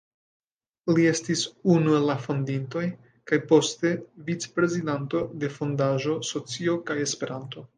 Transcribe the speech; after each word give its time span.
Li 0.93 1.03
estis 1.09 1.43
unu 1.73 1.93
el 1.97 2.07
la 2.11 2.15
fondintoj, 2.23 2.83
kaj 3.33 3.39
poste 3.53 3.93
vicprezidanto 4.31 5.23
de 5.45 5.53
Fondaĵo 5.59 6.17
"Socio 6.33 6.79
kaj 6.91 6.99
Esperanto". 7.07 7.65